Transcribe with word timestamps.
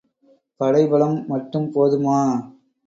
படை 0.59 0.81
பலம் 0.87 1.15
மட்டும் 1.27 1.71
போதுமா? 1.75 2.19